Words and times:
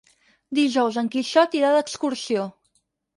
Dijous 0.59 0.95
en 1.01 1.11
Quixot 1.15 1.57
irà 1.59 1.69
d'excursió. 1.75 2.47